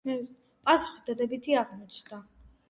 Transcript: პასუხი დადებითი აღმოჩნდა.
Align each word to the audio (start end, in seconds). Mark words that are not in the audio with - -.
პასუხი 0.69 1.05
დადებითი 1.09 1.55
აღმოჩნდა. 1.65 2.23